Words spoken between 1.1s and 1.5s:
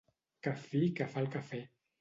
fa el